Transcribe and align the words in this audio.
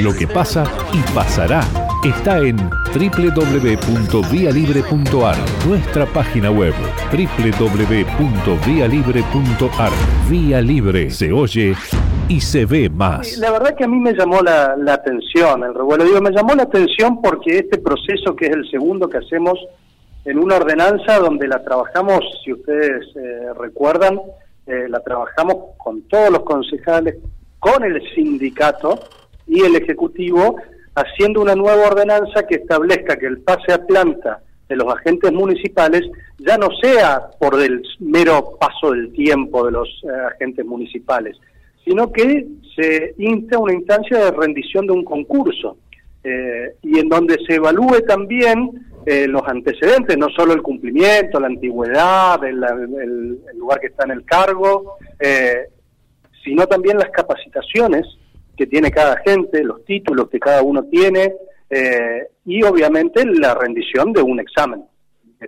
Lo 0.00 0.14
que 0.14 0.28
pasa 0.28 0.62
y 0.92 1.00
pasará 1.12 1.62
está 2.04 2.38
en 2.38 2.56
www.vialibre.ar, 2.56 5.36
nuestra 5.66 6.06
página 6.06 6.52
web 6.52 6.72
www.vialibre.ar. 7.10 9.90
Vía 10.30 10.60
Libre 10.60 11.10
se 11.10 11.32
oye 11.32 11.74
y 12.28 12.40
se 12.40 12.66
ve 12.66 12.88
más. 12.88 13.36
La 13.38 13.50
verdad 13.50 13.74
que 13.74 13.82
a 13.82 13.88
mí 13.88 13.98
me 13.98 14.12
llamó 14.12 14.42
la, 14.42 14.76
atención 14.92 15.64
el 15.64 15.74
revuelo. 15.74 16.04
Digo, 16.04 16.20
me 16.20 16.30
llamó 16.30 16.54
la 16.54 16.62
atención 16.62 17.20
porque 17.20 17.58
este 17.58 17.78
proceso, 17.78 18.36
que 18.36 18.46
es 18.46 18.52
el 18.52 18.70
segundo 18.70 19.08
que 19.08 19.18
hacemos 19.18 19.58
en 20.24 20.38
una 20.38 20.54
ordenanza 20.54 21.18
donde 21.18 21.48
la 21.48 21.64
trabajamos, 21.64 22.20
si 22.44 22.52
ustedes 22.52 23.08
eh, 23.16 23.52
recuerdan, 23.58 24.20
eh, 24.68 24.86
la 24.88 25.00
trabajamos 25.00 25.74
con 25.78 26.02
todos 26.02 26.30
los 26.30 26.44
concejales, 26.44 27.16
con 27.58 27.82
el 27.82 28.00
sindicato 28.14 29.00
y 29.48 29.62
el 29.62 29.76
Ejecutivo, 29.76 30.56
haciendo 30.94 31.40
una 31.40 31.54
nueva 31.54 31.86
ordenanza 31.88 32.46
que 32.46 32.56
establezca 32.56 33.16
que 33.16 33.26
el 33.26 33.40
pase 33.40 33.72
a 33.72 33.86
planta 33.86 34.42
de 34.68 34.76
los 34.76 34.92
agentes 34.92 35.32
municipales 35.32 36.02
ya 36.38 36.58
no 36.58 36.68
sea 36.82 37.30
por 37.38 37.60
el 37.60 37.82
mero 38.00 38.56
paso 38.60 38.92
del 38.92 39.12
tiempo 39.12 39.64
de 39.64 39.72
los 39.72 39.88
eh, 40.04 40.08
agentes 40.34 40.64
municipales, 40.64 41.36
sino 41.84 42.12
que 42.12 42.46
se 42.76 43.14
insta 43.18 43.58
una 43.58 43.72
instancia 43.72 44.18
de 44.18 44.30
rendición 44.30 44.86
de 44.86 44.92
un 44.92 45.04
concurso 45.04 45.78
eh, 46.22 46.74
y 46.82 46.98
en 46.98 47.08
donde 47.08 47.38
se 47.46 47.54
evalúe 47.54 48.02
también 48.06 48.86
eh, 49.06 49.26
los 49.26 49.42
antecedentes, 49.48 50.18
no 50.18 50.28
solo 50.28 50.52
el 50.52 50.60
cumplimiento, 50.60 51.40
la 51.40 51.46
antigüedad, 51.46 52.44
el, 52.44 53.40
lugar 53.56 53.80
que 53.80 53.86
está 53.86 54.04
en 54.04 54.10
el 54.10 54.24
cargo, 54.24 54.98
sino 56.44 56.66
también 56.66 56.98
las 56.98 57.10
capacitaciones 57.10 58.06
que 58.58 58.66
tiene 58.66 58.90
cada 58.90 59.14
agente, 59.14 59.62
los 59.62 59.84
títulos 59.84 60.28
que 60.28 60.38
cada 60.38 60.62
uno 60.62 60.82
tiene 60.84 61.34
y 62.44 62.62
obviamente 62.62 63.24
la 63.26 63.54
rendición 63.54 64.12
de 64.12 64.22
un 64.22 64.40
examen 64.40 64.84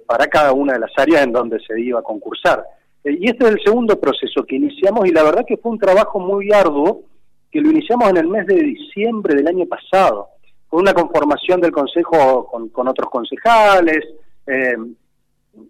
para 0.06 0.26
cada 0.26 0.52
una 0.52 0.74
de 0.74 0.80
las 0.80 0.92
áreas 0.96 1.24
en 1.24 1.32
donde 1.32 1.58
se 1.66 1.80
iba 1.80 1.98
a 1.98 2.02
concursar. 2.02 2.62
y 3.04 3.28
este 3.28 3.44
es 3.46 3.52
el 3.52 3.62
segundo 3.64 3.98
proceso 3.98 4.44
que 4.44 4.56
iniciamos 4.56 5.06
y 5.06 5.12
la 5.12 5.22
verdad 5.22 5.44
que 5.46 5.56
fue 5.56 5.72
un 5.72 5.78
trabajo 5.78 6.20
muy 6.20 6.52
arduo 6.52 7.02
que 7.50 7.60
lo 7.60 7.70
iniciamos 7.70 8.10
en 8.10 8.18
el 8.18 8.28
mes 8.28 8.46
de 8.46 8.56
diciembre 8.56 9.34
del 9.34 9.48
año 9.48 9.66
pasado 9.66 10.28
con 10.70 10.80
una 10.80 10.94
conformación 10.94 11.60
del 11.60 11.72
Consejo 11.72 12.46
con, 12.72 12.88
otros 12.88 13.10
concejales, 13.10 14.04
eh, 14.46 14.76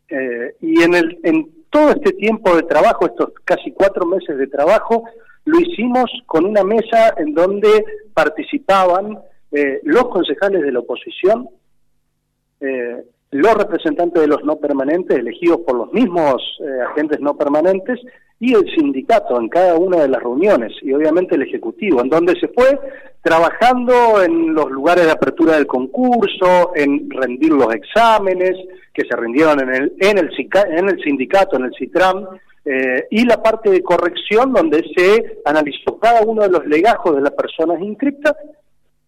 eh, 0.09 0.55
y 0.61 0.83
en, 0.83 0.95
el, 0.95 1.19
en 1.25 1.51
todo 1.71 1.91
este 1.93 2.13
tiempo 2.13 2.55
de 2.55 2.65
trabajo, 2.65 3.07
estos 3.07 3.31
casi 3.45 3.73
cuatro 3.73 4.05
meses 4.05 4.37
de 4.37 4.47
trabajo, 4.47 5.05
lo 5.45 5.61
hicimos 5.61 6.11
con 6.27 6.45
una 6.45 6.65
mesa 6.65 7.15
en 7.17 7.35
donde 7.35 7.85
participaban 8.15 9.19
eh, 9.53 9.81
los 9.85 10.09
concejales 10.09 10.63
de 10.63 10.73
la 10.73 10.81
oposición, 10.81 11.49
los 13.31 13.55
representantes 13.55 14.21
de 14.21 14.29
los 14.29 14.45
no 14.45 14.57
permanentes, 14.57 15.17
elegidos 15.17 15.61
por 15.67 15.77
los 15.77 15.93
mismos 15.95 16.43
agentes 16.91 17.19
no 17.21 17.35
permanentes, 17.35 17.99
y 18.41 18.55
el 18.55 18.65
sindicato 18.75 19.39
en 19.39 19.49
cada 19.49 19.77
una 19.77 19.99
de 19.99 20.09
las 20.09 20.23
reuniones 20.23 20.73
y 20.81 20.93
obviamente 20.95 21.35
el 21.35 21.43
Ejecutivo, 21.43 22.01
en 22.01 22.09
donde 22.09 22.35
se 22.41 22.49
fue 22.49 22.81
trabajando 23.23 24.23
en 24.23 24.55
los 24.55 24.71
lugares 24.71 25.05
de 25.05 25.13
apertura 25.13 25.57
del 25.57 25.67
concurso, 25.67 26.73
en 26.75 27.11
rendir 27.11 27.53
los 27.53 27.73
exámenes 27.75 28.57
que 28.95 29.05
se 29.05 29.15
rindieron 29.15 29.61
en 29.61 29.75
el, 29.75 29.93
en 30.01 30.19
el, 30.19 30.31
en 30.71 30.89
el 30.89 31.03
sindicato, 31.03 31.57
en 31.57 31.65
el 31.65 31.75
CITRAM, 31.79 32.27
eh, 32.65 33.07
y 33.11 33.25
la 33.25 33.43
parte 33.43 33.71
de 33.71 33.83
corrección 33.83 34.53
donde 34.53 34.85
se 34.95 35.41
analizó 35.45 35.99
cada 35.99 36.23
uno 36.23 36.43
de 36.43 36.51
los 36.51 36.67
legajos 36.67 37.17
de 37.17 37.23
las 37.23 37.33
personas 37.33 37.81
inscriptas, 37.81 38.35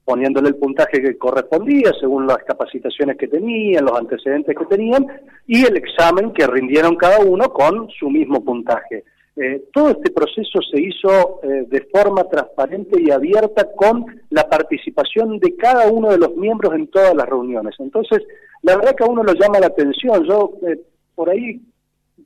poniéndole 0.04 0.48
el 0.48 0.56
puntaje 0.56 1.00
que 1.00 1.18
correspondía 1.18 1.92
según 2.00 2.26
las 2.26 2.38
capacitaciones 2.38 3.16
que 3.16 3.28
tenían, 3.28 3.84
los 3.84 3.98
antecedentes 3.98 4.56
que 4.56 4.64
tenían, 4.66 5.06
y 5.46 5.64
el 5.64 5.76
examen 5.76 6.32
que 6.32 6.46
rindieron 6.46 6.96
cada 6.96 7.20
uno 7.20 7.52
con 7.52 7.88
su 7.90 8.10
mismo 8.10 8.44
puntaje. 8.44 9.04
Eh, 9.34 9.64
todo 9.72 9.90
este 9.90 10.10
proceso 10.10 10.60
se 10.70 10.78
hizo 10.78 11.40
eh, 11.42 11.64
de 11.66 11.88
forma 11.90 12.24
transparente 12.24 13.00
y 13.00 13.10
abierta 13.10 13.66
con 13.74 14.04
la 14.28 14.46
participación 14.46 15.38
de 15.38 15.56
cada 15.56 15.90
uno 15.90 16.10
de 16.10 16.18
los 16.18 16.36
miembros 16.36 16.74
en 16.74 16.88
todas 16.88 17.14
las 17.14 17.26
reuniones. 17.26 17.74
Entonces, 17.78 18.22
la 18.60 18.76
verdad 18.76 18.94
que 18.94 19.04
a 19.04 19.06
uno 19.06 19.22
lo 19.22 19.32
llama 19.32 19.58
la 19.58 19.68
atención. 19.68 20.24
Yo 20.24 20.52
eh, 20.68 20.78
por 21.14 21.30
ahí 21.30 21.62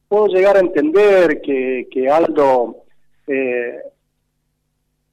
puedo 0.08 0.26
llegar 0.28 0.56
a 0.56 0.60
entender 0.60 1.40
que, 1.40 1.88
que 1.90 2.08
Aldo 2.08 2.84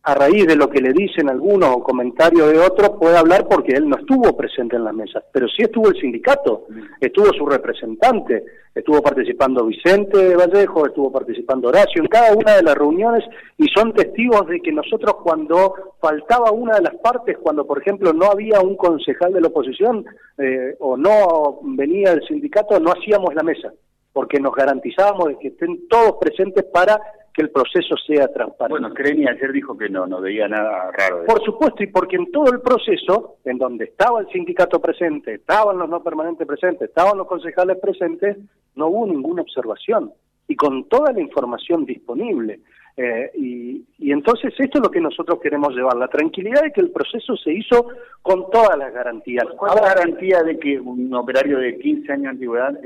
a 0.03 0.15
raíz 0.15 0.45
de 0.45 0.57
lo 0.57 0.69
que 0.69 0.81
le 0.81 0.91
dicen 0.91 1.29
algunos 1.29 1.69
o 1.69 1.83
comentarios 1.83 2.51
de 2.51 2.59
otros, 2.59 2.97
puede 2.99 3.17
hablar 3.17 3.47
porque 3.47 3.71
él 3.73 3.87
no 3.87 3.95
estuvo 3.95 4.35
presente 4.35 4.75
en 4.75 4.83
las 4.83 4.93
mesas, 4.93 5.23
pero 5.31 5.47
sí 5.47 5.63
estuvo 5.63 5.87
el 5.87 5.95
sindicato, 5.95 6.65
estuvo 6.99 7.31
su 7.31 7.45
representante, 7.45 8.43
estuvo 8.75 9.01
participando 9.01 9.65
Vicente 9.65 10.35
Vallejo, 10.35 10.87
estuvo 10.87 11.09
participando 11.09 11.69
Horacio 11.69 12.01
en 12.01 12.09
cada 12.09 12.35
una 12.35 12.57
de 12.57 12.63
las 12.63 12.75
reuniones 12.75 13.23
y 13.57 13.67
son 13.69 13.93
testigos 13.93 14.45
de 14.47 14.59
que 14.59 14.73
nosotros 14.73 15.15
cuando 15.23 15.73
faltaba 16.01 16.51
una 16.51 16.75
de 16.75 16.81
las 16.81 16.95
partes, 16.95 17.37
cuando 17.37 17.65
por 17.65 17.79
ejemplo 17.79 18.11
no 18.11 18.25
había 18.25 18.59
un 18.59 18.75
concejal 18.75 19.31
de 19.31 19.39
la 19.39 19.47
oposición 19.47 20.05
eh, 20.37 20.75
o 20.79 20.97
no 20.97 21.59
venía 21.61 22.11
el 22.11 22.27
sindicato, 22.27 22.77
no 22.77 22.91
hacíamos 22.91 23.33
la 23.35 23.43
mesa, 23.43 23.71
porque 24.13 24.39
nos 24.39 24.53
garantizábamos 24.53 25.27
de 25.29 25.39
que 25.39 25.47
estén 25.49 25.87
todos 25.89 26.17
presentes 26.21 26.63
para 26.65 27.01
que 27.33 27.41
el 27.41 27.49
proceso 27.49 27.95
sea 28.05 28.27
transparente. 28.27 28.79
Bueno, 28.79 28.93
Creni 28.93 29.27
ayer 29.27 29.51
dijo 29.51 29.75
que 29.75 29.89
no, 29.89 30.05
no 30.05 30.21
veía 30.21 30.47
nada 30.47 30.91
raro. 30.91 31.25
Por 31.25 31.43
supuesto, 31.43 31.81
y 31.83 31.87
porque 31.87 32.15
en 32.15 32.31
todo 32.31 32.53
el 32.53 32.61
proceso, 32.61 33.37
en 33.43 33.57
donde 33.57 33.85
estaba 33.85 34.19
el 34.19 34.27
sindicato 34.27 34.79
presente, 34.79 35.33
estaban 35.33 35.79
los 35.79 35.89
no 35.89 36.03
permanentes 36.03 36.45
presentes, 36.45 36.89
estaban 36.89 37.17
los 37.17 37.27
concejales 37.27 37.77
presentes, 37.79 38.37
no 38.75 38.87
hubo 38.87 39.07
ninguna 39.07 39.41
observación. 39.41 40.13
Y 40.47 40.55
con 40.55 40.87
toda 40.87 41.11
la 41.11 41.21
información 41.21 41.85
disponible. 41.85 42.59
Eh, 42.95 43.31
y, 43.35 43.85
y, 43.97 44.11
entonces 44.11 44.53
esto 44.55 44.77
es 44.77 44.83
lo 44.83 44.91
que 44.91 45.01
nosotros 45.01 45.39
queremos 45.41 45.73
llevar, 45.73 45.95
la 45.95 46.09
tranquilidad 46.09 46.61
de 46.61 46.71
que 46.71 46.81
el 46.81 46.91
proceso 46.91 47.35
se 47.37 47.51
hizo 47.51 47.87
con 48.21 48.51
todas 48.51 48.77
las 48.77 48.93
garantías. 48.93 49.45
¿Cuál 49.57 49.77
es 49.77 49.81
la 49.81 49.95
garantía 49.95 50.43
de 50.43 50.59
que 50.59 50.79
un 50.79 51.11
operario 51.15 51.57
de 51.57 51.79
15 51.79 52.11
años 52.11 52.23
de 52.23 52.29
antigüedad 52.29 52.79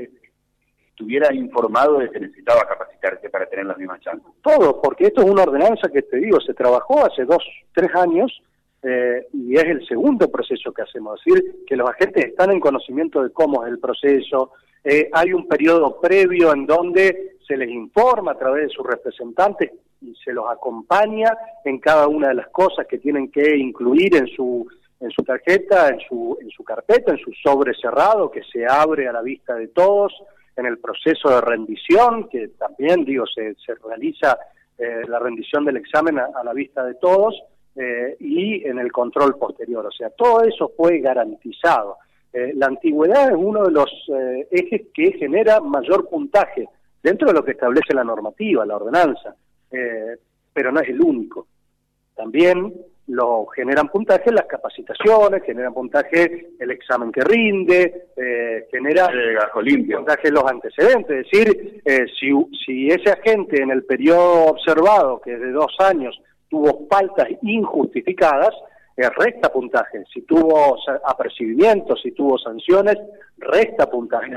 estuviera 0.98 1.32
informado 1.32 1.98
de 1.98 2.10
que 2.10 2.18
necesitaba 2.18 2.66
capacitarse 2.66 3.30
para 3.30 3.46
tener 3.46 3.66
las 3.66 3.78
mismas 3.78 4.00
chances. 4.00 4.26
Todo, 4.42 4.82
porque 4.82 5.06
esto 5.06 5.22
es 5.22 5.30
una 5.30 5.44
ordenanza 5.44 5.88
que 5.92 6.02
te 6.02 6.16
digo, 6.16 6.40
se 6.40 6.54
trabajó 6.54 7.06
hace 7.06 7.24
dos, 7.24 7.44
tres 7.72 7.94
años 7.94 8.42
eh, 8.82 9.26
y 9.32 9.54
es 9.54 9.64
el 9.64 9.86
segundo 9.86 10.28
proceso 10.28 10.72
que 10.72 10.82
hacemos, 10.82 11.20
es 11.24 11.34
decir, 11.34 11.64
que 11.66 11.76
los 11.76 11.88
agentes 11.88 12.26
están 12.26 12.50
en 12.50 12.58
conocimiento 12.58 13.22
de 13.22 13.30
cómo 13.30 13.64
es 13.64 13.70
el 13.70 13.78
proceso, 13.78 14.52
eh, 14.82 15.08
hay 15.12 15.32
un 15.32 15.46
periodo 15.46 16.00
previo 16.00 16.52
en 16.52 16.66
donde 16.66 17.36
se 17.46 17.56
les 17.56 17.70
informa 17.70 18.32
a 18.32 18.38
través 18.38 18.64
de 18.64 18.70
sus 18.70 18.84
representantes 18.84 19.70
y 20.00 20.14
se 20.16 20.32
los 20.32 20.46
acompaña 20.50 21.36
en 21.64 21.78
cada 21.78 22.08
una 22.08 22.28
de 22.28 22.34
las 22.34 22.48
cosas 22.48 22.86
que 22.88 22.98
tienen 22.98 23.30
que 23.30 23.56
incluir 23.56 24.16
en 24.16 24.26
su 24.28 24.66
en 25.00 25.10
su 25.10 25.22
tarjeta, 25.22 25.88
en 25.90 26.00
su 26.00 26.36
en 26.40 26.50
su 26.50 26.64
carpeta, 26.64 27.12
en 27.12 27.18
su 27.18 27.32
sobre 27.32 27.72
cerrado 27.74 28.30
que 28.30 28.42
se 28.42 28.66
abre 28.66 29.06
a 29.08 29.12
la 29.12 29.22
vista 29.22 29.54
de 29.54 29.68
todos, 29.68 30.12
en 30.58 30.66
el 30.66 30.78
proceso 30.78 31.30
de 31.30 31.40
rendición, 31.40 32.28
que 32.28 32.48
también, 32.48 33.04
digo, 33.04 33.24
se, 33.26 33.54
realiza 33.86 34.36
eh, 34.76 35.02
la 35.06 35.20
rendición 35.20 35.64
del 35.64 35.76
examen 35.76 36.18
a, 36.18 36.42
la 36.44 36.52
vista 36.52 36.84
de 36.84 36.94
todos, 36.94 37.40
eh, 37.76 38.16
y 38.18 38.66
en 38.66 38.80
el 38.80 38.90
control 38.90 39.38
posterior. 39.38 39.86
O 39.86 39.92
sea, 39.92 40.10
todo 40.10 40.42
eso 40.42 40.72
fue 40.76 40.98
garantizado. 40.98 41.98
Eh, 42.32 42.52
la 42.54 42.66
antigüedad 42.66 43.30
es 43.30 43.36
uno 43.36 43.64
de 43.64 43.70
los 43.70 43.90
ejes 44.50 44.88
que 44.92 45.12
genera 45.12 45.60
mayor 45.60 46.08
puntaje 46.08 46.68
dentro 47.02 47.28
de 47.28 47.34
lo 47.34 47.44
que 47.44 47.52
establece 47.52 47.94
la 47.94 48.02
normativa, 48.02 48.66
la 48.66 48.76
ordenanza, 48.76 49.34
pero 49.70 50.72
no 50.72 50.80
es 50.80 50.88
el 50.88 51.00
único. 51.00 51.46
También 52.16 52.74
lo 53.08 53.46
generan 53.46 53.88
puntaje 53.88 54.30
las 54.30 54.44
capacitaciones, 54.44 55.42
generan 55.42 55.72
puntaje 55.72 56.50
el 56.58 56.70
examen 56.70 57.10
que 57.10 57.22
rinde, 57.22 58.08
eh, 58.16 58.66
genera 58.70 59.08
puntaje 59.96 60.30
los 60.30 60.44
antecedentes. 60.44 61.26
Es 61.26 61.30
decir, 61.30 61.80
eh, 61.84 62.04
si, 62.20 62.30
si 62.64 62.88
ese 62.88 63.10
agente 63.10 63.62
en 63.62 63.70
el 63.70 63.84
periodo 63.84 64.46
observado, 64.46 65.20
que 65.20 65.32
es 65.34 65.40
de 65.40 65.52
dos 65.52 65.74
años, 65.78 66.20
tuvo 66.50 66.86
faltas 66.90 67.28
injustificadas, 67.42 68.54
eh, 68.96 69.08
resta 69.16 69.50
puntaje. 69.50 70.04
Si 70.12 70.22
tuvo 70.22 70.76
apercibimientos, 71.06 72.00
si 72.02 72.12
tuvo 72.12 72.36
sanciones, 72.36 72.96
resta 73.38 73.88
puntaje. 73.88 74.28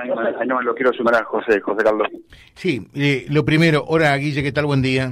no, 0.45 0.61
lo 0.61 0.73
quiero 0.73 0.93
sumar 0.93 1.15
a 1.15 1.23
José, 1.25 1.59
José 1.59 1.83
Carlos. 1.83 2.07
Sí, 2.53 2.87
lo 3.29 3.43
primero, 3.43 3.83
hola 3.87 4.15
Guille, 4.15 4.43
¿qué 4.43 4.51
tal? 4.53 4.65
Buen 4.65 4.81
día. 4.81 5.11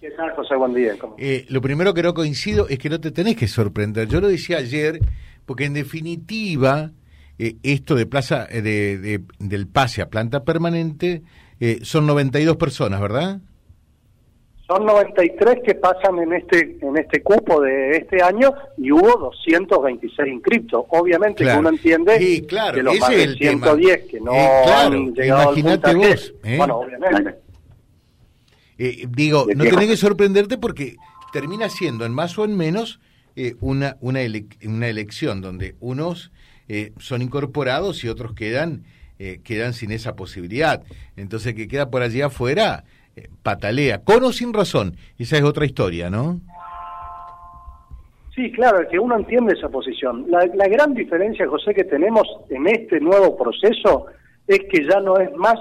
¿Qué 0.00 0.10
tal, 0.12 0.30
José? 0.32 0.54
Buen 0.54 0.74
día. 0.74 0.94
Eh, 1.18 1.44
lo 1.48 1.60
primero 1.60 1.92
que 1.92 2.02
no 2.02 2.14
coincido 2.14 2.68
es 2.68 2.78
que 2.78 2.88
no 2.88 3.00
te 3.00 3.10
tenés 3.10 3.36
que 3.36 3.48
sorprender. 3.48 4.06
Yo 4.06 4.20
lo 4.20 4.28
decía 4.28 4.58
ayer, 4.58 5.00
porque 5.44 5.64
en 5.64 5.74
definitiva, 5.74 6.92
eh, 7.38 7.56
esto 7.64 7.96
de 7.96 8.06
plaza 8.06 8.46
eh, 8.48 8.62
de, 8.62 9.20
del 9.40 9.66
pase 9.66 10.02
a 10.02 10.08
planta 10.08 10.44
permanente 10.44 11.22
son 11.82 12.06
92 12.06 12.56
personas, 12.56 13.00
¿verdad? 13.00 13.40
Son 14.68 14.86
93 14.86 15.56
que 15.64 15.74
pasan 15.74 16.18
en 16.20 16.34
este 16.34 16.78
en 16.80 16.96
este 16.96 17.20
cupo 17.20 17.60
de 17.60 17.96
este 17.96 18.22
año 18.22 18.52
y 18.76 18.92
hubo 18.92 19.16
226 19.18 20.28
inscriptos. 20.34 20.84
Obviamente 20.90 21.44
que 21.44 21.56
uno 21.56 21.70
entiende 21.70 22.46
que 22.46 22.82
los 22.82 23.00
más 23.00 23.10
de 23.10 23.34
110 23.34 24.04
que 24.04 24.20
no 24.20 24.32
han 24.32 25.12
llegado 25.14 25.56
imagínate 25.56 25.94
vos, 25.94 26.34
¿eh? 26.44 26.56
bueno, 26.58 26.76
obviamente. 26.78 27.47
Eh, 28.78 29.06
digo, 29.08 29.46
no 29.54 29.64
tenés 29.64 29.86
que 29.88 29.96
sorprenderte 29.96 30.56
porque 30.56 30.96
termina 31.32 31.68
siendo 31.68 32.04
en 32.04 32.12
más 32.12 32.38
o 32.38 32.44
en 32.44 32.56
menos 32.56 33.00
eh, 33.36 33.56
una, 33.60 33.96
una, 34.00 34.20
una 34.64 34.88
elección 34.88 35.40
donde 35.40 35.76
unos 35.80 36.32
son 36.98 37.22
incorporados 37.22 38.04
y 38.04 38.10
otros 38.10 38.34
quedan, 38.34 38.84
quedan 39.42 39.72
sin 39.72 39.90
esa 39.90 40.16
posibilidad. 40.16 40.84
Entonces, 41.16 41.54
que 41.54 41.66
queda 41.66 41.88
por 41.88 42.02
allí 42.02 42.20
afuera 42.20 42.84
patalea, 43.42 44.02
con 44.04 44.22
o 44.24 44.32
sin 44.32 44.52
razón. 44.52 44.94
Esa 45.18 45.38
es 45.38 45.44
otra 45.44 45.64
historia, 45.64 46.10
¿no? 46.10 46.42
Sí, 48.34 48.52
claro, 48.52 48.86
que 48.88 48.98
uno 48.98 49.16
entiende 49.16 49.54
esa 49.54 49.68
posición. 49.68 50.26
La, 50.28 50.46
la 50.54 50.68
gran 50.68 50.94
diferencia, 50.94 51.48
José, 51.48 51.74
que 51.74 51.82
tenemos 51.84 52.24
en 52.50 52.68
este 52.68 53.00
nuevo 53.00 53.36
proceso 53.36 54.06
es 54.46 54.60
que 54.70 54.86
ya 54.88 55.00
no 55.00 55.18
es 55.18 55.34
más 55.34 55.58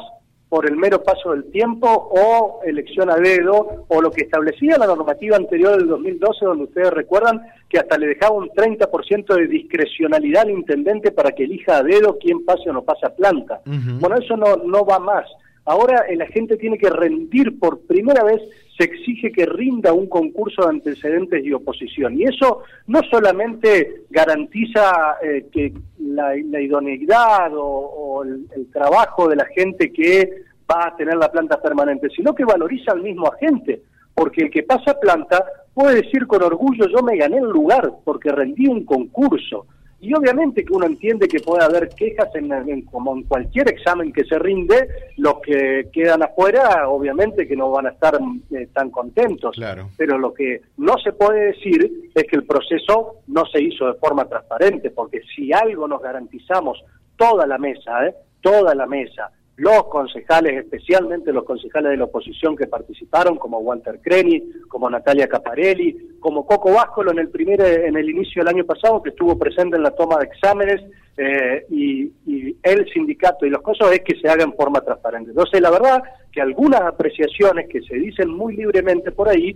por 0.49 0.65
el 0.65 0.77
mero 0.77 1.03
paso 1.03 1.31
del 1.31 1.51
tiempo 1.51 1.87
o 1.89 2.61
elección 2.65 3.09
a 3.09 3.15
dedo 3.15 3.85
o 3.87 4.01
lo 4.01 4.11
que 4.11 4.23
establecía 4.23 4.77
la 4.77 4.87
normativa 4.87 5.35
anterior 5.35 5.77
del 5.77 5.87
2012 5.87 6.45
donde 6.45 6.63
ustedes 6.65 6.91
recuerdan 6.91 7.41
que 7.67 7.79
hasta 7.79 7.97
le 7.97 8.07
dejaba 8.07 8.35
un 8.35 8.49
30% 8.49 9.35
de 9.35 9.47
discrecionalidad 9.47 10.43
al 10.43 10.51
intendente 10.51 11.11
para 11.11 11.31
que 11.31 11.43
elija 11.43 11.77
a 11.77 11.83
dedo 11.83 12.17
quién 12.17 12.45
pase 12.45 12.69
o 12.69 12.73
no 12.73 12.83
pasa 12.83 13.13
planta. 13.15 13.61
Bueno, 13.99 14.15
eso 14.17 14.37
no, 14.37 14.55
no 14.57 14.85
va 14.85 14.99
más. 14.99 15.25
Ahora 15.65 16.05
el 16.07 16.21
agente 16.21 16.55
tiene 16.55 16.77
que 16.77 16.89
rendir 16.89 17.59
por 17.59 17.81
primera 17.81 18.23
vez, 18.23 18.41
se 18.77 18.83
exige 18.83 19.31
que 19.31 19.45
rinda 19.45 19.91
un 19.93 20.07
concurso 20.07 20.61
de 20.63 20.69
antecedentes 20.69 21.43
y 21.43 21.51
oposición. 21.51 22.19
Y 22.19 22.25
eso 22.25 22.61
no 22.85 23.01
solamente 23.09 24.03
garantiza 24.09 25.17
eh, 25.21 25.47
que 25.51 25.73
la, 25.99 26.35
idoneidad 26.35 27.51
o, 27.55 28.23
el, 28.23 28.45
el, 28.55 28.71
trabajo 28.71 29.27
de 29.27 29.35
la 29.35 29.45
gente 29.45 29.91
que 29.91 30.43
va 30.69 30.87
a 30.87 30.95
tener 30.95 31.17
la 31.17 31.31
planta 31.31 31.59
permanente, 31.61 32.09
sino 32.15 32.35
que 32.35 32.45
valoriza 32.45 32.91
al 32.91 33.01
mismo 33.01 33.27
agente, 33.27 33.81
porque 34.13 34.43
el 34.43 34.51
que 34.51 34.63
pasa 34.63 34.99
planta 34.99 35.43
puede 35.73 36.01
decir 36.01 36.27
con 36.27 36.43
orgullo, 36.43 36.87
yo 36.87 37.03
me 37.03 37.17
gané 37.17 37.37
el 37.37 37.49
lugar 37.49 37.91
porque 38.03 38.31
rendí 38.31 38.67
un 38.67 38.83
concurso. 38.83 39.65
Y 39.99 40.13
obviamente 40.13 40.63
que 40.63 40.73
uno 40.73 40.85
entiende 40.85 41.27
que 41.27 41.39
puede 41.39 41.63
haber 41.63 41.89
quejas 41.89 42.29
en, 42.35 42.81
como 42.83 43.15
en 43.15 43.23
cualquier 43.23 43.69
examen 43.69 44.13
que 44.13 44.25
se 44.25 44.37
rinde, 44.37 44.87
los 45.17 45.39
que 45.41 45.89
quedan 45.91 46.21
afuera 46.21 46.87
obviamente 46.87 47.47
que 47.47 47.55
no 47.55 47.71
van 47.71 47.87
a 47.87 47.89
estar 47.89 48.19
eh, 48.51 48.67
tan 48.73 48.91
contentos. 48.91 49.55
Claro. 49.55 49.89
Pero 49.97 50.19
lo 50.19 50.33
que 50.33 50.61
no 50.77 50.97
se 50.99 51.13
puede 51.13 51.47
decir 51.47 52.09
es 52.13 52.23
que 52.25 52.35
el 52.35 52.45
proceso 52.45 53.21
no 53.27 53.45
se 53.45 53.61
hizo 53.61 53.87
de 53.87 53.99
forma 53.99 54.25
transparente, 54.25 54.91
porque 54.91 55.21
si 55.35 55.51
algo 55.51 55.87
nos 55.87 56.01
garantizamos 56.01 56.83
toda 57.15 57.47
la 57.47 57.57
mesa, 57.57 58.07
¿eh? 58.07 58.15
toda 58.41 58.75
la 58.75 58.85
mesa, 58.85 59.31
los 59.57 59.85
concejales, 59.85 60.63
especialmente 60.63 61.33
los 61.33 61.43
concejales 61.43 61.91
de 61.91 61.97
la 61.97 62.05
oposición 62.05 62.55
que 62.55 62.67
participaron, 62.67 63.37
como 63.37 63.57
Walter 63.59 63.99
Creni, 64.01 64.43
como 64.69 64.89
Natalia 64.89 65.27
Caparelli, 65.27 66.17
como 66.19 66.45
Coco 66.45 66.73
Váscolo 66.73 67.11
en 67.11 67.19
el 67.19 67.29
primer, 67.29 67.59
en 67.61 67.97
el 67.97 68.09
inicio 68.09 68.43
del 68.43 68.53
año 68.53 68.65
pasado, 68.65 69.01
que 69.01 69.09
estuvo 69.09 69.37
presente 69.37 69.75
en 69.75 69.83
la 69.83 69.91
toma 69.91 70.17
de 70.17 70.25
exámenes, 70.25 70.83
eh, 71.17 71.65
y, 71.71 72.11
el 72.61 72.87
sindicato 72.91 73.45
y 73.45 73.49
los 73.49 73.61
cosas 73.61 73.91
es 73.93 74.01
que 74.01 74.19
se 74.19 74.29
haga 74.29 74.43
en 74.43 74.53
forma 74.53 74.81
transparente. 74.81 75.31
Entonces, 75.31 75.61
la 75.61 75.71
verdad 75.71 76.03
que 76.37 76.41
algunas 76.41 76.81
apreciaciones 76.81 77.67
que 77.67 77.81
se 77.81 77.95
dicen 77.95 78.29
muy 78.29 78.55
libremente 78.55 79.11
por 79.11 79.27
ahí 79.27 79.55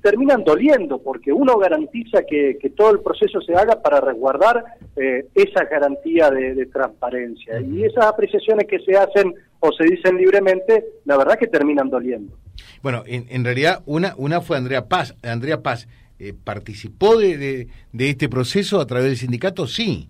terminan 0.00 0.44
doliendo, 0.44 1.02
porque 1.02 1.32
uno 1.32 1.58
garantiza 1.58 2.22
que, 2.22 2.56
todo 2.76 2.92
el 2.92 3.00
proceso 3.00 3.40
se 3.40 3.52
haga 3.56 3.82
para 3.82 4.00
resguardar 4.00 4.62
eh, 4.94 5.26
esa 5.34 5.64
garantía 5.64 6.30
de, 6.30 6.64
transparencia. 6.66 7.60
Y 7.60 7.82
esas 7.82 8.06
apreciaciones 8.06 8.68
que 8.68 8.78
se 8.78 8.96
hacen 8.96 9.34
o 9.58 9.72
se 9.72 9.82
dicen 9.82 10.16
libremente, 10.16 10.84
la 11.06 11.16
verdad 11.16 11.36
que 11.36 11.48
terminan 11.48 11.90
doliendo. 11.90 12.38
Bueno, 12.84 13.02
en, 13.04 13.44
realidad 13.44 13.82
una, 13.86 14.14
una 14.16 14.40
fue 14.40 14.56
Andrea 14.56 14.86
Paz. 14.86 15.16
Andrea 15.24 15.60
Paz, 15.60 15.88
eh, 16.20 16.34
¿participó 16.44 17.18
de, 17.18 17.66
de 17.92 18.10
este 18.10 18.28
proceso 18.28 18.80
a 18.80 18.86
través 18.86 19.08
del 19.08 19.16
sindicato? 19.16 19.66
Sí. 19.66 20.08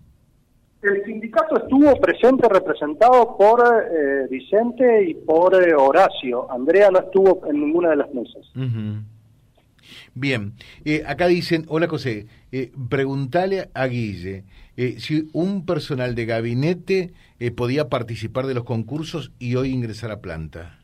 El 1.23 1.29
sindicato 1.29 1.57
estuvo 1.57 1.95
presente 2.01 2.49
representado 2.49 3.37
por 3.37 3.63
eh, 3.65 4.27
Vicente 4.29 5.05
y 5.09 5.13
por 5.13 5.55
eh, 5.55 5.73
Horacio. 5.73 6.51
Andrea 6.51 6.91
no 6.91 6.99
estuvo 6.99 7.47
en 7.47 7.61
ninguna 7.61 7.91
de 7.91 7.95
las 7.95 8.13
mesas. 8.13 8.45
Bien, 10.13 10.51
eh, 10.83 11.03
acá 11.07 11.27
dicen, 11.27 11.63
hola 11.69 11.87
José, 11.87 12.27
preguntale 12.89 13.69
a 13.73 13.87
Guille 13.87 14.43
si 14.97 15.29
un 15.31 15.65
personal 15.65 16.13
de 16.13 16.25
gabinete 16.25 17.13
podía 17.55 17.87
participar 17.87 18.45
de 18.45 18.55
los 18.55 18.65
concursos 18.65 19.31
y 19.39 19.55
hoy 19.55 19.69
ingresar 19.69 20.11
a 20.11 20.19
planta. 20.19 20.79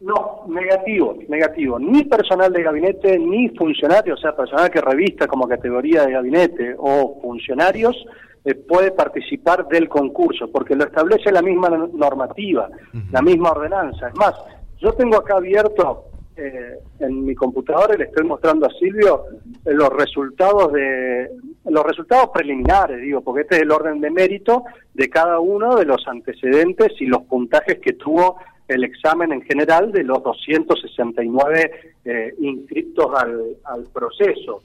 No, 0.00 0.27
negativo, 0.48 1.16
negativo. 1.28 1.78
Ni 1.78 2.04
personal 2.04 2.52
de 2.52 2.62
gabinete, 2.62 3.18
ni 3.18 3.48
funcionarios, 3.50 4.18
o 4.18 4.22
sea, 4.22 4.36
personal 4.36 4.70
que 4.70 4.80
revista 4.80 5.26
como 5.26 5.48
categoría 5.48 6.04
de 6.04 6.12
gabinete 6.12 6.74
o 6.78 7.18
funcionarios 7.20 7.96
eh, 8.44 8.54
puede 8.54 8.92
participar 8.92 9.68
del 9.68 9.88
concurso, 9.88 10.50
porque 10.50 10.74
lo 10.74 10.84
establece 10.84 11.30
la 11.30 11.42
misma 11.42 11.68
normativa, 11.68 12.68
la 13.10 13.22
misma 13.22 13.50
ordenanza. 13.50 14.08
Es 14.08 14.14
más, 14.16 14.34
yo 14.80 14.92
tengo 14.92 15.16
acá 15.16 15.36
abierto 15.36 16.04
eh, 16.36 16.78
en 17.00 17.24
mi 17.24 17.34
computadora 17.34 17.94
y 17.94 17.98
le 17.98 18.04
estoy 18.04 18.24
mostrando 18.24 18.66
a 18.66 18.70
Silvio 18.70 19.24
eh, 19.64 19.72
los 19.72 19.90
resultados 19.90 20.72
de 20.72 21.30
los 21.64 21.84
resultados 21.84 22.30
preliminares, 22.32 23.02
digo, 23.02 23.20
porque 23.20 23.42
este 23.42 23.56
es 23.56 23.62
el 23.62 23.72
orden 23.72 24.00
de 24.00 24.10
mérito 24.10 24.62
de 24.94 25.10
cada 25.10 25.40
uno 25.40 25.76
de 25.76 25.84
los 25.84 26.06
antecedentes 26.06 26.92
y 27.00 27.06
los 27.06 27.22
puntajes 27.22 27.80
que 27.80 27.94
tuvo 27.94 28.38
el 28.68 28.84
examen 28.84 29.32
en 29.32 29.42
general 29.42 29.90
de 29.92 30.04
los 30.04 30.22
269 30.22 31.70
eh, 32.04 32.34
inscritos 32.40 33.06
al, 33.16 33.56
al 33.64 33.84
proceso. 33.92 34.62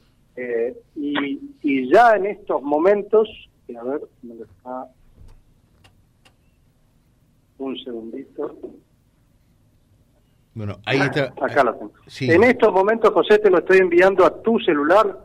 y, 0.96 1.40
y 1.62 1.92
ya 1.92 2.16
en 2.16 2.26
estos 2.26 2.62
momentos 2.62 3.30
a 3.78 3.84
ver, 3.84 4.02
me 4.22 4.36
está 4.36 4.88
un 7.58 7.78
segundito. 7.78 8.56
Bueno, 10.54 10.78
ahí 10.86 11.00
está. 11.00 11.34
Acá 11.42 11.64
lo 11.64 11.76
tengo. 11.76 11.94
En 12.22 12.44
estos 12.44 12.72
momentos, 12.72 13.12
José, 13.12 13.40
te 13.40 13.50
lo 13.50 13.60
estoy 13.60 13.80
enviando 13.80 14.26
a 14.26 14.42
tu 14.42 14.60
celular 14.60 15.20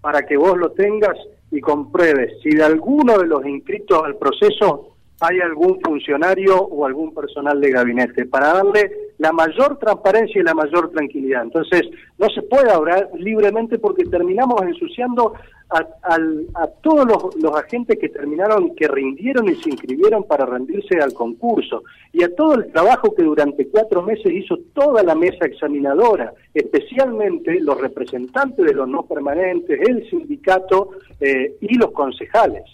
para 0.00 0.24
que 0.24 0.36
vos 0.36 0.56
lo 0.56 0.70
tengas 0.72 1.16
y 1.50 1.60
compruebes 1.60 2.40
si 2.42 2.50
de 2.50 2.62
alguno 2.62 3.18
de 3.18 3.26
los 3.26 3.44
inscritos 3.44 4.02
al 4.02 4.16
proceso 4.16 4.96
hay 5.20 5.40
algún 5.40 5.78
funcionario 5.82 6.56
o 6.56 6.86
algún 6.86 7.14
personal 7.14 7.60
de 7.60 7.70
gabinete, 7.70 8.26
para 8.26 8.54
darle 8.54 8.90
la 9.18 9.32
mayor 9.32 9.78
transparencia 9.78 10.40
y 10.40 10.44
la 10.44 10.54
mayor 10.54 10.90
tranquilidad. 10.90 11.42
Entonces, 11.42 11.82
no 12.18 12.28
se 12.30 12.42
puede 12.42 12.70
hablar 12.70 13.10
libremente 13.18 13.78
porque 13.78 14.04
terminamos 14.04 14.62
ensuciando 14.62 15.34
a, 15.70 16.66
todos 16.82 17.06
los, 17.36 17.54
agentes 17.54 17.98
que 17.98 18.08
terminaron, 18.08 18.74
que 18.74 18.88
rindieron 18.88 19.48
y 19.48 19.54
se 19.56 19.70
inscribieron 19.70 20.24
para 20.24 20.44
rendirse 20.44 20.98
al 21.00 21.12
concurso, 21.12 21.84
y 22.12 22.24
a 22.24 22.34
todo 22.34 22.54
el 22.54 22.72
trabajo 22.72 23.14
que 23.14 23.22
durante 23.22 23.68
cuatro 23.68 24.02
meses 24.02 24.32
hizo 24.32 24.58
toda 24.74 25.02
la 25.02 25.14
mesa 25.14 25.46
examinadora, 25.46 26.32
especialmente 26.54 27.60
los 27.60 27.80
representantes 27.80 28.64
de 28.64 28.74
los 28.74 28.88
no 28.88 29.04
permanentes, 29.04 29.80
el 29.88 30.08
sindicato 30.10 30.90
eh, 31.20 31.56
y 31.60 31.76
los 31.76 31.92
concejales. 31.92 32.64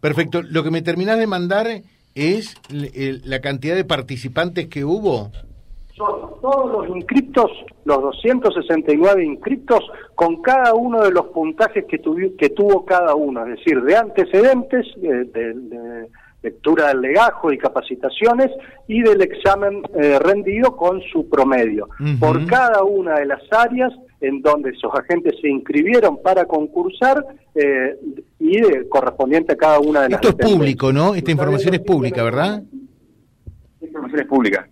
Perfecto. 0.00 0.42
Lo 0.42 0.62
que 0.62 0.70
me 0.70 0.82
terminás 0.82 1.18
de 1.18 1.26
mandar 1.26 1.66
es 2.14 2.54
la 2.70 3.40
cantidad 3.40 3.76
de 3.76 3.84
participantes 3.84 4.68
que 4.68 4.84
hubo. 4.84 5.30
Son 5.96 6.40
todos 6.40 6.70
los 6.70 6.96
inscriptos, 6.96 7.50
los 7.84 8.00
269 8.02 9.24
inscriptos, 9.24 9.80
con 10.14 10.40
cada 10.42 10.74
uno 10.74 11.02
de 11.02 11.10
los 11.10 11.26
puntajes 11.26 11.84
que, 11.86 12.00
que 12.38 12.50
tuvo 12.50 12.84
cada 12.84 13.14
uno, 13.14 13.44
es 13.46 13.58
decir, 13.58 13.82
de 13.82 13.96
antecedentes, 13.96 14.86
eh, 15.02 15.24
de, 15.32 16.08
lectura 16.40 16.88
del 16.88 17.00
legajo 17.00 17.52
y 17.52 17.58
capacitaciones, 17.58 18.52
y 18.86 19.02
del 19.02 19.20
examen 19.22 19.82
eh, 19.94 20.20
rendido 20.20 20.76
con 20.76 21.02
su 21.12 21.28
promedio. 21.28 21.88
Por 22.20 22.46
cada 22.46 22.84
una 22.84 23.18
de 23.18 23.26
las 23.26 23.42
áreas 23.50 23.92
en 24.20 24.42
donde 24.42 24.70
esos 24.70 24.92
agentes 24.94 25.34
se 25.40 25.48
inscribieron 25.48 26.20
para 26.22 26.44
concursar 26.46 27.24
eh, 27.54 27.96
y 28.38 28.60
correspondiente 28.88 29.52
a 29.52 29.56
cada 29.56 29.78
una 29.78 30.02
de 30.02 30.10
las... 30.10 30.22
Esto 30.22 30.36
es 30.38 30.52
público, 30.52 30.92
¿no? 30.92 31.14
Esta 31.14 31.30
información 31.30 31.74
es 31.74 31.80
pública, 31.80 32.22
¿verdad? 32.22 32.62
Esta 33.74 33.86
información 33.86 34.20
es 34.20 34.26
pública. 34.26 34.68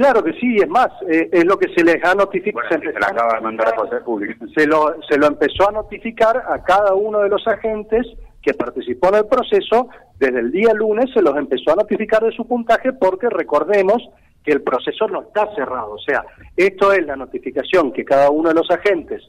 Claro 0.00 0.24
que 0.24 0.32
sí, 0.34 0.56
es 0.56 0.68
más, 0.68 0.88
eh, 1.08 1.28
es 1.30 1.44
lo 1.44 1.58
que 1.58 1.68
se 1.74 1.84
les 1.84 2.02
ha 2.04 2.14
notificado. 2.14 2.66
se, 2.70 2.78
la 2.78 3.08
acaba 3.08 3.34
de 3.34 3.40
mandar 3.42 3.68
a 3.68 4.04
Pública. 4.04 4.46
Se 4.56 4.66
lo, 4.66 4.94
se 5.06 5.18
lo 5.18 5.26
empezó 5.26 5.68
a 5.68 5.72
notificar 5.72 6.42
a 6.48 6.62
cada 6.62 6.94
uno 6.94 7.20
de 7.20 7.28
los 7.28 7.46
agentes 7.46 8.06
que 8.40 8.54
participó 8.54 9.08
en 9.08 9.16
el 9.16 9.26
proceso, 9.26 9.88
desde 10.18 10.40
el 10.40 10.50
día 10.52 10.72
lunes 10.72 11.10
se 11.12 11.20
los 11.20 11.36
empezó 11.36 11.72
a 11.72 11.76
notificar 11.76 12.24
de 12.24 12.32
su 12.32 12.46
puntaje 12.46 12.92
porque 12.94 13.28
recordemos 13.28 14.02
que 14.44 14.52
el 14.52 14.62
proceso 14.62 15.06
no 15.08 15.22
está 15.22 15.54
cerrado. 15.54 15.92
O 15.92 15.98
sea, 15.98 16.24
esto 16.56 16.92
es 16.92 17.04
la 17.06 17.16
notificación 17.16 17.92
que 17.92 18.04
cada 18.04 18.30
uno 18.30 18.48
de 18.48 18.54
los 18.54 18.70
agentes 18.70 19.22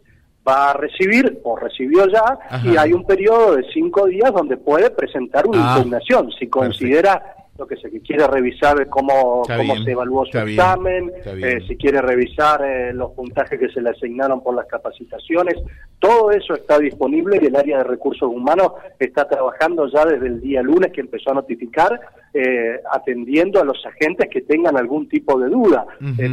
va 0.47 0.71
a 0.71 0.73
recibir 0.73 1.39
o 1.43 1.55
recibió 1.55 2.07
ya 2.07 2.39
y 2.63 2.75
hay 2.75 2.93
un 2.93 3.05
periodo 3.05 3.55
de 3.55 3.63
cinco 3.71 4.07
días 4.07 4.31
donde 4.33 4.57
puede 4.57 4.89
presentar 4.89 5.45
una 5.45 5.75
ah, 5.75 5.77
impugnación 5.77 6.31
si 6.31 6.47
considera 6.47 7.35
lo 7.57 7.67
que 7.67 7.75
se 7.77 7.91
quiere 8.01 8.25
revisar 8.25 8.87
cómo, 8.87 9.43
cómo 9.43 9.75
se 9.83 9.91
evaluó 9.91 10.25
su 10.25 10.35
examen, 10.39 11.11
eh, 11.25 11.59
si 11.67 11.75
quiere 11.75 12.01
revisar 12.01 12.63
eh, 12.63 12.91
los 12.91 13.11
puntajes 13.11 13.59
que 13.59 13.69
se 13.69 13.81
le 13.81 13.91
asignaron 13.91 14.41
por 14.41 14.55
las 14.55 14.65
capacitaciones, 14.65 15.55
todo 15.99 16.31
eso 16.31 16.55
está 16.55 16.79
disponible 16.79 17.37
y 17.39 17.45
el 17.45 17.55
área 17.55 17.79
de 17.79 17.83
recursos 17.83 18.27
humanos 18.27 18.71
está 18.97 19.27
trabajando 19.27 19.87
ya 19.87 20.05
desde 20.05 20.25
el 20.25 20.41
día 20.41 20.63
lunes 20.63 20.91
que 20.91 21.01
empezó 21.01 21.31
a 21.31 21.35
notificar, 21.35 21.99
eh, 22.33 22.79
atendiendo 22.91 23.59
a 23.59 23.65
los 23.65 23.85
agentes 23.85 24.29
que 24.29 24.41
tengan 24.41 24.77
algún 24.77 25.09
tipo 25.09 25.39
de 25.39 25.49
duda, 25.49 25.85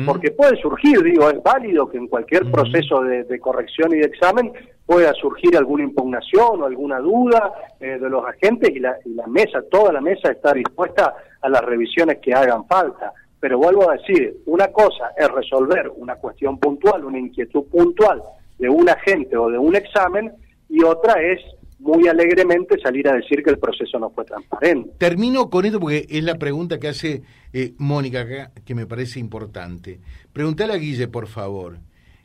porque 0.07 0.31
puede 0.31 0.57
surgir, 0.61 1.03
digo, 1.03 1.29
es 1.29 1.43
válido 1.43 1.89
que 1.89 1.99
en 1.99 2.07
cualquier 2.07 2.51
proceso 2.51 3.01
de 3.03 3.41
corrección 3.41 3.93
y 3.93 3.99
de 3.99 4.07
examen 4.07 4.53
pueda 4.89 5.13
surgir 5.13 5.55
alguna 5.55 5.85
impugnación 5.85 6.63
o 6.63 6.65
alguna 6.65 6.99
duda 6.99 7.53
eh, 7.79 7.99
de 8.01 8.09
los 8.09 8.25
agentes 8.25 8.71
y 8.75 8.79
la, 8.79 8.97
y 9.05 9.11
la 9.11 9.27
mesa, 9.27 9.63
toda 9.71 9.93
la 9.93 10.01
mesa 10.01 10.31
está 10.31 10.55
dispuesta 10.55 11.15
a 11.43 11.49
las 11.51 11.63
revisiones 11.63 12.17
que 12.23 12.33
hagan 12.33 12.67
falta. 12.67 13.13
Pero 13.39 13.59
vuelvo 13.59 13.91
a 13.91 13.99
decir, 13.99 14.39
una 14.47 14.69
cosa 14.69 15.11
es 15.15 15.31
resolver 15.31 15.93
una 15.95 16.17
cuestión 16.17 16.59
puntual, 16.59 17.05
una 17.05 17.19
inquietud 17.19 17.65
puntual 17.65 18.23
de 18.59 18.71
un 18.71 18.89
agente 18.89 19.37
o 19.37 19.51
de 19.51 19.59
un 19.59 19.77
examen, 19.77 20.33
y 20.71 20.83
otra 20.83 21.21
es 21.21 21.39
muy 21.79 22.09
alegremente 22.09 22.79
salir 22.81 23.09
a 23.09 23.15
decir 23.15 23.43
que 23.43 23.51
el 23.51 23.59
proceso 23.59 23.99
no 23.99 24.11
fue 24.11 24.25
transparente. 24.25 24.91
Termino 24.99 25.49
con 25.49 25.65
esto 25.65 25.81
porque 25.81 26.07
es 26.09 26.25
la 26.25 26.37
pregunta 26.37 26.79
que 26.79 26.89
hace 26.89 27.23
eh, 27.53 27.73
Mónica, 27.79 28.51
que 28.65 28.75
me 28.75 28.87
parece 28.87 29.21
importante. 29.21 30.01
Preguntale 30.33 30.73
a 30.73 30.77
Guille, 30.77 31.09
por 31.09 31.27
favor 31.27 31.79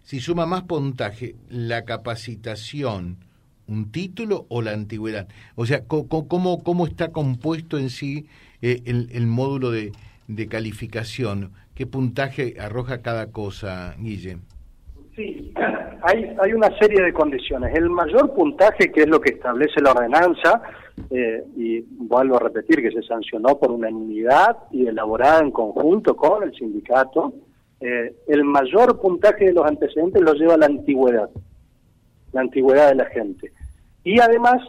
si 0.03 0.19
suma 0.19 0.45
más 0.45 0.63
puntaje 0.63 1.35
la 1.49 1.85
capacitación, 1.85 3.17
un 3.67 3.91
título 3.91 4.45
o 4.49 4.61
la 4.61 4.71
antigüedad. 4.71 5.27
O 5.55 5.65
sea, 5.65 5.85
¿cómo, 5.85 6.63
cómo 6.63 6.85
está 6.85 7.11
compuesto 7.11 7.77
en 7.77 7.89
sí 7.89 8.27
eh, 8.61 8.81
el, 8.85 9.27
módulo 9.27 9.71
de, 9.71 9.93
de, 10.27 10.47
calificación? 10.47 11.53
¿Qué 11.73 11.87
puntaje 11.87 12.55
arroja 12.59 13.01
cada 13.01 13.31
cosa, 13.31 13.95
Guille? 13.97 14.37
Sí, 15.15 15.53
hay, 16.03 16.35
hay 16.39 16.53
una 16.53 16.69
serie 16.77 17.01
de 17.01 17.13
condiciones. 17.13 17.73
El 17.75 17.89
mayor 17.89 18.33
puntaje, 18.33 18.91
que 18.91 19.01
es 19.01 19.07
lo 19.07 19.21
que 19.21 19.31
establece 19.31 19.81
la 19.81 19.91
ordenanza, 19.91 20.61
eh, 21.09 21.43
y 21.55 21.81
vuelvo 21.81 22.35
a 22.35 22.39
repetir 22.39 22.81
que 22.81 22.91
se 22.91 23.01
sancionó 23.07 23.57
por 23.57 23.71
unanimidad 23.71 24.57
y 24.71 24.85
elaborada 24.85 25.39
en 25.39 25.51
conjunto 25.51 26.15
con 26.15 26.43
el 26.43 26.53
sindicato, 26.53 27.33
eh, 27.79 28.15
el 28.27 28.43
mayor 28.43 28.99
puntaje 28.99 29.45
de 29.45 29.53
los 29.53 29.65
antecedentes 29.65 30.21
lo 30.21 30.33
lleva 30.33 30.57
la 30.57 30.65
antigüedad, 30.65 31.29
la 32.33 32.41
antigüedad 32.41 32.89
de 32.89 32.95
la 32.95 33.05
gente. 33.05 33.51
Y 34.03 34.19
además 34.19 34.61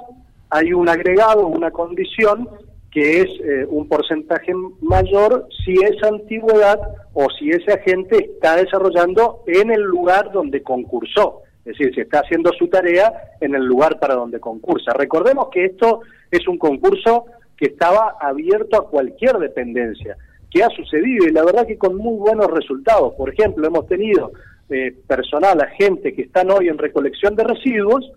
hay 0.51 0.73
un 0.73 0.89
agregado, 0.89 1.49
una 1.49 1.73
condición 1.73 2.49
que 2.95 3.23
es 3.23 3.27
eh, 3.41 3.67
un 3.69 3.89
porcentaje 3.89 4.53
mayor 4.81 5.49
si 5.65 5.73
esa 5.73 6.07
antigüedad 6.09 6.79
o 7.13 7.27
si 7.37 7.51
ese 7.51 7.73
agente 7.73 8.31
está 8.35 8.55
desarrollando 8.55 9.43
en 9.49 9.73
el 9.73 9.83
lugar 9.83 10.31
donde 10.31 10.63
concursó, 10.63 11.43
es 11.65 11.77
decir, 11.77 11.93
si 11.93 12.03
está 12.03 12.21
haciendo 12.21 12.53
su 12.57 12.69
tarea 12.69 13.13
en 13.41 13.57
el 13.57 13.65
lugar 13.65 13.99
para 13.99 14.15
donde 14.15 14.39
concursa. 14.39 14.93
Recordemos 14.93 15.49
que 15.53 15.65
esto 15.65 16.03
es 16.31 16.47
un 16.47 16.57
concurso 16.57 17.27
que 17.57 17.67
estaba 17.67 18.15
abierto 18.21 18.77
a 18.77 18.89
cualquier 18.89 19.39
dependencia 19.39 20.17
que 20.49 20.63
ha 20.63 20.69
sucedido 20.69 21.27
y 21.27 21.33
la 21.33 21.45
verdad 21.45 21.67
que 21.67 21.77
con 21.77 21.97
muy 21.97 22.17
buenos 22.17 22.47
resultados. 22.47 23.15
Por 23.15 23.29
ejemplo, 23.29 23.67
hemos 23.67 23.89
tenido 23.89 24.31
eh, 24.71 24.95
personal, 25.09 25.59
gente 25.77 26.15
que 26.15 26.23
están 26.23 26.49
hoy 26.53 26.69
en 26.69 26.79
recolección 26.79 27.35
de 27.35 27.43
residuos 27.43 28.13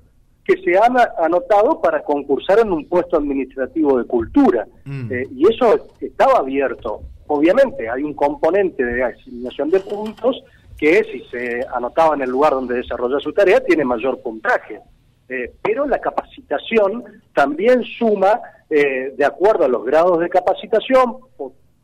que 0.47 0.61
se 0.61 0.77
han 0.77 0.95
anotado 1.19 1.81
para 1.81 2.01
concursar 2.03 2.59
en 2.59 2.71
un 2.71 2.87
puesto 2.87 3.17
administrativo 3.17 3.97
de 3.97 4.05
cultura. 4.05 4.65
Mm. 4.85 5.11
Eh, 5.11 5.27
y 5.35 5.53
eso 5.53 5.87
estaba 5.99 6.39
abierto. 6.39 7.01
Obviamente 7.27 7.89
hay 7.89 8.03
un 8.03 8.13
componente 8.13 8.83
de 8.83 9.03
asignación 9.03 9.69
de 9.69 9.81
puntos 9.81 10.41
que 10.77 11.03
si 11.03 11.19
se 11.29 11.65
anotaba 11.75 12.15
en 12.15 12.21
el 12.21 12.29
lugar 12.29 12.53
donde 12.53 12.75
desarrolla 12.75 13.19
su 13.19 13.33
tarea 13.33 13.59
tiene 13.59 13.83
mayor 13.83 14.21
puntaje. 14.21 14.79
Eh, 15.27 15.51
pero 15.61 15.85
la 15.85 15.99
capacitación 15.99 17.03
también 17.33 17.83
suma, 17.83 18.39
de 18.69 19.25
acuerdo 19.25 19.65
a 19.65 19.67
los 19.67 19.83
grados 19.83 20.19
de 20.19 20.29
capacitación, 20.29 21.17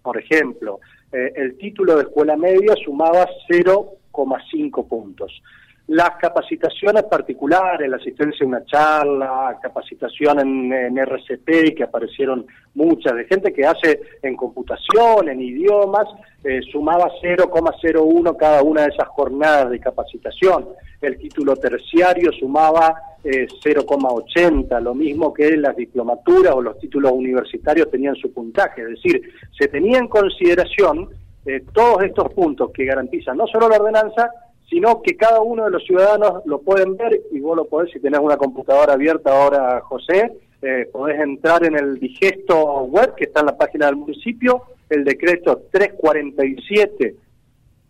por 0.03 0.17
ejemplo, 0.17 0.79
eh, 1.13 1.31
el 1.35 1.57
título 1.57 1.95
de 1.95 2.03
escuela 2.03 2.35
media 2.35 2.75
sumaba 2.83 3.27
0,5 3.47 4.87
puntos. 4.87 5.41
Las 5.87 6.11
capacitaciones 6.11 7.03
particulares, 7.03 7.89
la 7.89 7.97
asistencia 7.97 8.45
a 8.45 8.47
una 8.47 8.65
charla, 8.65 9.57
capacitación 9.61 10.39
en, 10.39 10.97
RCP, 10.97 11.75
que 11.75 11.83
aparecieron 11.83 12.45
muchas, 12.73 13.15
de 13.15 13.25
gente 13.25 13.51
que 13.51 13.65
hace 13.65 13.99
en 14.21 14.35
computación, 14.37 15.27
en 15.27 15.41
idiomas, 15.41 16.07
eh, 16.43 16.61
sumaba 16.71 17.11
0,01 17.21 18.37
cada 18.37 18.63
una 18.63 18.83
de 18.83 18.89
esas 18.89 19.09
jornadas 19.09 19.71
de 19.71 19.79
capacitación. 19.79 20.69
El 21.01 21.17
título 21.17 21.57
terciario 21.57 22.31
sumaba 22.31 22.95
0,80, 23.23 24.77
eh, 24.77 24.81
lo 24.81 24.93
mismo 24.93 25.33
que 25.33 25.55
las 25.57 25.75
diplomaturas 25.75 26.53
o 26.55 26.61
los 26.61 26.77
títulos 26.79 27.11
universitarios 27.11 27.89
tenían 27.89 28.15
su 28.15 28.33
puntaje. 28.33 28.81
Es 28.81 28.89
decir, 28.89 29.21
se 29.57 29.67
tenía 29.67 29.99
en 29.99 30.07
consideración 30.07 31.09
eh, 31.45 31.63
todos 31.73 32.03
estos 32.03 32.33
puntos 32.33 32.71
que 32.73 32.85
garantizan 32.85 33.37
no 33.37 33.47
solo 33.47 33.69
la 33.69 33.77
ordenanza, 33.77 34.31
sino 34.73 35.03
que 35.03 35.15
cada 35.15 35.39
uno 35.39 35.65
de 35.65 35.69
los 35.69 35.83
ciudadanos 35.83 36.43
lo 36.45 36.59
pueden 36.61 36.97
ver 36.97 37.21
y 37.31 37.39
vos 37.39 37.55
lo 37.55 37.65
podés, 37.65 37.91
si 37.91 37.99
tenés 37.99 38.19
una 38.19 38.37
computadora 38.37 38.93
abierta 38.93 39.29
ahora, 39.29 39.79
José, 39.81 40.31
eh, 40.63 40.89
podés 40.91 41.19
entrar 41.21 41.63
en 41.63 41.77
el 41.77 41.99
digesto 41.99 42.81
web 42.85 43.13
que 43.13 43.25
está 43.25 43.41
en 43.41 43.45
la 43.45 43.57
página 43.57 43.85
del 43.85 43.97
municipio, 43.97 44.63
el 44.89 45.03
decreto 45.03 45.61
347 45.71 47.15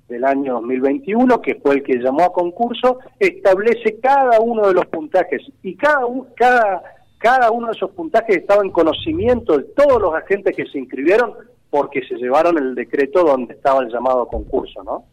del 0.10 0.26
año 0.26 0.56
2021, 0.56 1.42
que 1.42 1.56
fue 1.56 1.76
el 1.76 1.84
que 1.84 2.00
llamó 2.00 2.24
a 2.26 2.34
concurso, 2.34 3.00
establece 3.18 4.02
cada 4.02 4.42
uno 4.42 4.68
de 4.68 4.74
los 4.74 4.86
puntajes 4.88 5.42
y 5.62 5.78
cada, 5.78 6.06
cada, 6.36 6.84
cada 7.18 7.52
uno 7.52 7.68
de 7.68 7.78
esos 7.78 7.92
puntajes 7.92 8.36
estaba 8.36 8.62
en 8.62 8.72
conocimiento 8.72 9.58
de 9.58 9.64
todos 9.74 10.02
los 10.02 10.14
agentes 10.14 10.54
que 10.54 10.66
se 10.66 10.80
inscribieron 10.80 11.34
porque 11.70 12.06
se 12.06 12.16
llevaron 12.16 12.58
el 12.58 12.76
decreto 12.76 13.24
donde 13.24 13.54
estaba 13.54 13.84
el 13.84 13.90
llamado 13.90 14.28
concurso, 14.28 14.84
¿no? 14.84 15.06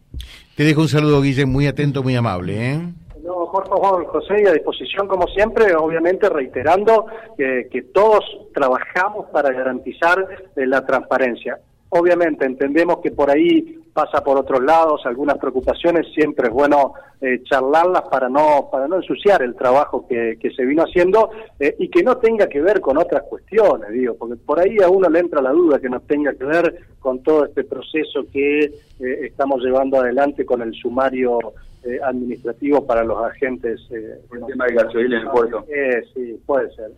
Te 0.57 0.65
dejo 0.65 0.83
un 0.83 0.89
saludo, 0.89 1.23
Guille, 1.23 1.47
muy 1.47 1.67
atento, 1.67 2.03
muy 2.03 2.17
amable. 2.17 2.73
¿eh? 2.73 2.79
No, 3.25 3.51
por 3.51 3.69
favor, 3.69 4.05
José, 4.07 4.43
y 4.43 4.47
a 4.47 4.53
disposición 4.53 5.09
como 5.09 5.27
siempre, 5.29 5.75
obviamente 5.75 6.29
reiterando 6.29 7.07
que, 7.37 7.69
que 7.71 7.83
todos 7.83 8.25
trabajamos 8.55 9.27
para 9.31 9.53
garantizar 9.53 10.27
eh, 10.57 10.67
la 10.67 10.85
transparencia. 10.85 11.59
Obviamente 11.91 12.45
entendemos 12.45 12.99
que 13.03 13.11
por 13.11 13.31
ahí 13.31 13.81
pasa 14.01 14.25
por 14.25 14.39
otros 14.39 14.63
lados, 14.63 15.03
algunas 15.05 15.37
preocupaciones, 15.37 16.07
siempre 16.15 16.49
es 16.49 16.55
bueno 16.55 16.95
eh, 17.21 17.43
charlarlas 17.45 18.03
para 18.11 18.31
no 18.31 18.69
para 18.73 18.89
no 18.89 18.97
ensuciar 18.97 19.43
el 19.43 19.55
trabajo 19.55 20.07
que, 20.09 20.39
que 20.41 20.51
se 20.53 20.65
vino 20.65 20.85
haciendo 20.85 21.31
eh, 21.59 21.77
y 21.79 21.89
que 21.89 22.03
no 22.03 22.17
tenga 22.17 22.49
que 22.49 22.63
ver 22.63 22.81
con 22.81 22.97
otras 22.97 23.25
cuestiones, 23.25 23.91
digo, 23.91 24.15
porque 24.15 24.37
por 24.37 24.59
ahí 24.59 24.79
a 24.83 24.89
uno 24.89 25.09
le 25.11 25.19
entra 25.19 25.43
la 25.43 25.51
duda 25.51 25.79
que 25.79 25.91
no 25.91 26.01
tenga 26.01 26.33
que 26.33 26.45
ver 26.45 26.81
con 26.99 27.23
todo 27.23 27.45
este 27.45 27.65
proceso 27.65 28.25
que 28.33 28.61
eh, 28.61 28.73
estamos 29.01 29.63
llevando 29.63 30.01
adelante 30.01 30.47
con 30.47 30.63
el 30.63 30.73
sumario 30.75 31.39
eh, 31.83 31.99
administrativo 32.05 32.87
para 32.87 33.03
los 33.03 33.25
agentes. 33.25 33.81
El 33.91 34.47
tema 34.47 34.67
de 34.67 34.75
gasolina 34.75 35.17
en 35.17 35.23
el 35.23 35.31
puerto. 35.31 35.65
Eh, 35.67 36.03
sí, 36.13 36.39
puede 36.45 36.71
ser. 36.75 36.91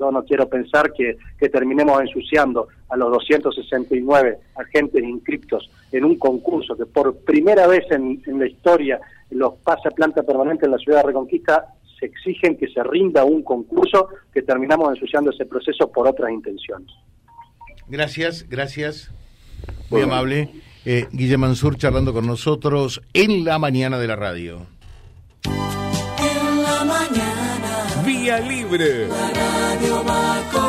Yo 0.00 0.10
no 0.10 0.24
quiero 0.24 0.48
pensar 0.48 0.90
que, 0.94 1.18
que 1.38 1.50
terminemos 1.50 2.00
ensuciando 2.00 2.68
a 2.88 2.96
los 2.96 3.12
269 3.12 4.38
agentes 4.54 5.04
inscriptos 5.04 5.70
en 5.92 6.06
un 6.06 6.16
concurso 6.26 6.76
que 6.76 6.86
por 6.86 7.16
primera 7.18 7.66
vez 7.66 7.84
en, 7.90 8.22
en 8.26 8.38
la 8.38 8.46
historia 8.46 9.00
los 9.30 9.54
pasa 9.64 9.90
planta 9.90 10.22
permanente 10.22 10.66
en 10.66 10.72
la 10.72 10.78
ciudad 10.78 10.98
de 10.98 11.08
Reconquista 11.08 11.66
se 11.98 12.06
exigen 12.06 12.56
que 12.56 12.68
se 12.68 12.82
rinda 12.82 13.24
un 13.24 13.42
concurso 13.42 14.08
que 14.32 14.42
terminamos 14.42 14.90
ensuciando 14.90 15.30
ese 15.30 15.46
proceso 15.46 15.90
por 15.90 16.06
otras 16.06 16.30
intenciones. 16.30 16.90
Gracias, 17.88 18.46
gracias. 18.48 19.10
Muy 19.90 20.02
amable. 20.02 20.50
Eh, 20.84 21.06
Guille 21.10 21.36
Mansur 21.36 21.76
charlando 21.76 22.12
con 22.12 22.26
nosotros 22.26 23.02
en 23.12 23.44
la 23.44 23.58
mañana 23.58 23.98
de 23.98 24.06
la 24.06 24.16
radio. 24.16 24.66
En 25.44 26.62
la 26.62 26.84
mañana. 26.84 28.02
Vía 28.04 28.38
libre. 28.40 29.08
La 29.08 29.30
radio 29.32 30.04
va 30.04 30.42
con 30.52 30.65